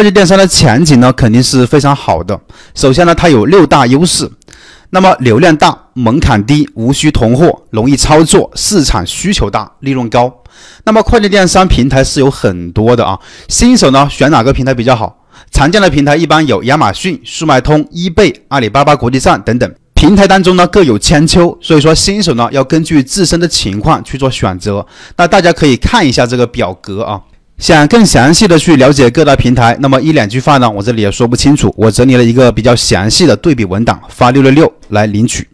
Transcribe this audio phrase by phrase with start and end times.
[0.00, 2.40] 快递电商的前景呢，肯定是非常好的。
[2.74, 4.30] 首先呢，它有六大优势。
[4.88, 10.42] 那么流量大、门槛低、无需囤货、容易操作、市场需求大、利润高。
[10.84, 13.18] 那么快递电商平台是有很多的啊，
[13.48, 15.18] 新手呢选哪个平台比较好？
[15.50, 19.70] 常见的平台一般有亚马逊、速卖通、易贝、阿里巴巴国际站等等。
[19.92, 24.86] 平台当中呢各有千秋，所以说新手呢要根据自身的情况去做选择。
[25.18, 27.20] 那大家可以看一下这个表格啊。
[27.60, 31.72] 想更详细的去了解各大平台，那么一两句话呢，我这里也说不清楚。
[31.76, 35.46] 我整理了一个比较详细的对比文档，发六六六来领取。